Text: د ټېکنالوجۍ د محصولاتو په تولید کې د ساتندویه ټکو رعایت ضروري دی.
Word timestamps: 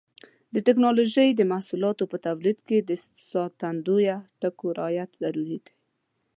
د 0.53 0.55
ټېکنالوجۍ 0.65 1.29
د 1.35 1.41
محصولاتو 1.51 2.03
په 2.11 2.17
تولید 2.25 2.57
کې 2.67 2.77
د 2.81 2.91
ساتندویه 3.29 4.17
ټکو 4.41 4.67
رعایت 4.79 5.11
ضروري 5.21 5.57
دی. 5.65 5.73